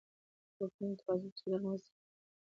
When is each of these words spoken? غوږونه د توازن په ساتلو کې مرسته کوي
غوږونه 0.55 0.93
د 0.97 0.99
توازن 1.01 1.29
په 1.31 1.35
ساتلو 1.37 1.55
کې 1.55 1.63
مرسته 1.65 1.89
کوي 1.93 2.09